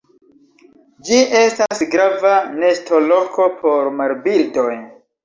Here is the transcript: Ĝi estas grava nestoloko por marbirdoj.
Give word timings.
Ĝi 1.09 1.19
estas 1.39 1.83
grava 1.95 2.31
nestoloko 2.63 3.47
por 3.61 3.91
marbirdoj. 4.01 4.71